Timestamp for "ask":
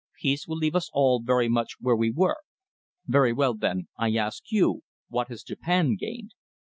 4.15-4.45